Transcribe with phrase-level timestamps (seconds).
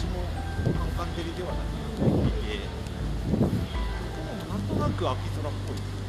[0.00, 0.12] 私も
[0.96, 1.66] カンカン照りではなく
[2.40, 2.60] て、
[4.00, 5.99] ここもなんとなく秋空っぽい。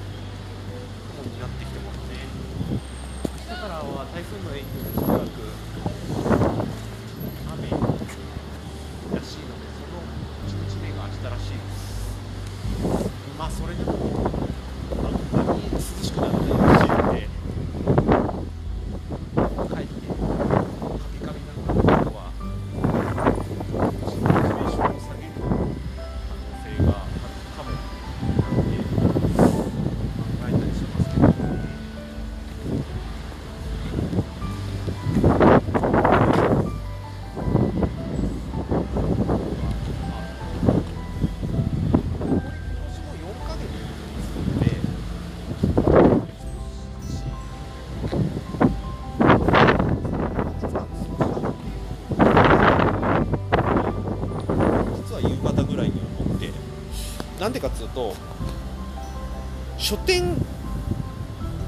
[57.94, 58.14] と
[59.78, 60.36] 書店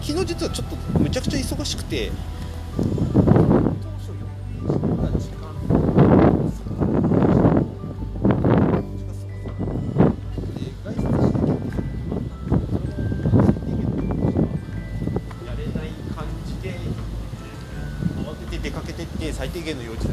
[0.02, 2.12] 昨日実はちょっとむちゃくちゃ忙しくて
[19.44, 20.13] 最低限の用事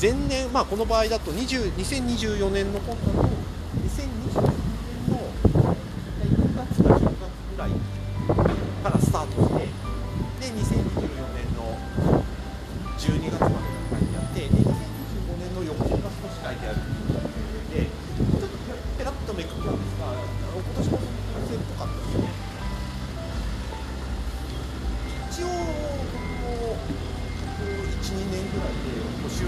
[0.00, 3.49] 前年、まあ、この場合だと20 2024年の今度の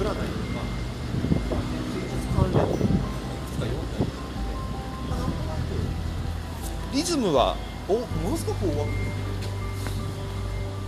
[0.02, 4.26] 占いとか、まあ、関連とかいくつか読んだりとか、
[5.08, 5.78] まあ、なんとなく
[6.93, 7.56] リズムは
[7.87, 8.99] おものすごく大枠で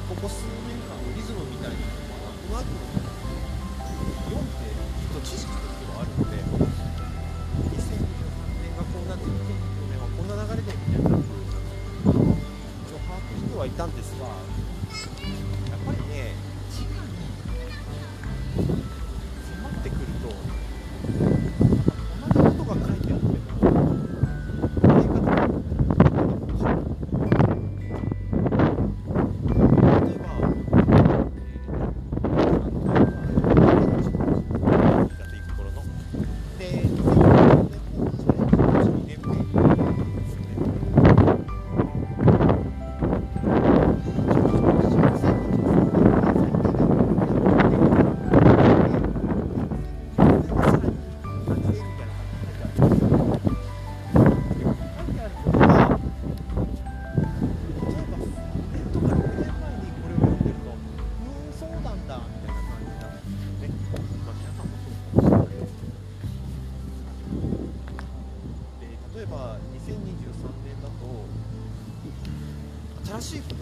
[0.08, 3.14] ここ数年間のリズムみたいなのがなんとなく
[4.26, 6.42] 読んできっと知識としてはあるので
[7.70, 8.02] 2023
[8.66, 12.10] 年がこうなって2024年はこんな流れでみたいな一
[12.90, 14.63] 応把握してはいたんですが。
[73.32, 73.53] worship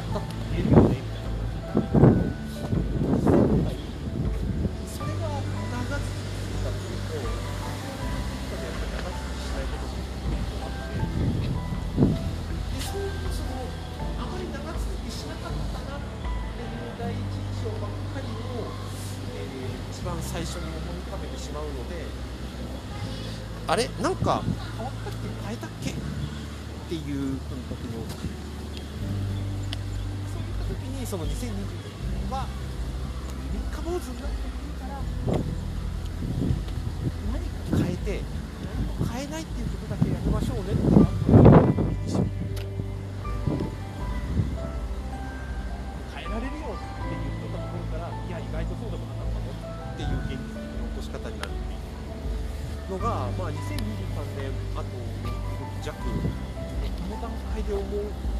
[0.00, 0.26] わったって
[0.56, 1.84] 言えるよねみたいな。
[4.88, 10.96] それが長続きかっていうと、やっぱり長続きしないことあって、
[12.00, 13.60] でそういうその、
[14.16, 18.72] あまり長続きしなかったなっていう第一印象ばっかりを、
[19.36, 19.44] え、
[19.92, 22.08] 一番最初に思い浮かべてしまうので、
[23.68, 24.42] あれ、なんか
[24.76, 25.90] 変わったっけ、変えたっけ？
[25.90, 25.94] っ
[26.88, 28.00] ていう感覚に。
[30.70, 32.46] 時にその2020年は
[33.50, 35.02] 3日坊主になってもいいから
[37.26, 38.22] 何か変えて
[38.62, 41.18] 何も変えないっていうことだけやりましょうねってなる
[46.14, 55.98] 変えられるよって言ってたところからいや意外とそうでもなかったのっていう現実的な落とし方になるっていうのが、まあ、2023年あと6弱
[57.10, 58.39] の段階で思う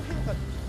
[0.23, 0.60] Thank you.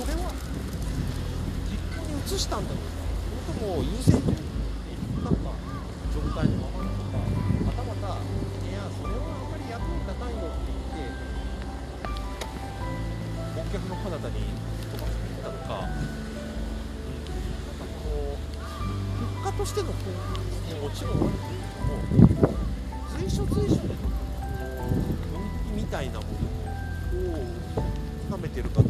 [0.00, 0.32] それは
[1.68, 3.04] 実行に移したんだろうか
[3.52, 4.48] それとも優先順位に
[4.96, 5.52] 引っかった
[6.08, 7.20] 状態のままなのか
[7.68, 11.20] またまたいやそれはあんまり役に立たんよって言って
[13.60, 14.56] 顧客の彼方に
[14.88, 16.24] 飛ばしていったのか、うん、な
[17.76, 18.40] んかこう
[19.20, 20.16] 結果としての効
[20.48, 22.56] 率にもちろんあるけれども
[23.20, 27.44] 随所随所での分岐みたいなものを
[28.30, 28.89] 深めてるかと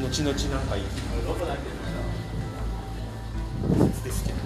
[0.00, 0.90] 後々なんかいいで
[4.10, 4.38] すけど。